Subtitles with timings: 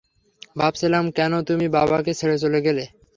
[0.55, 2.83] ভাবছিলাম কেন তুমি বাবাকে ছেড়ে চলে গেলে?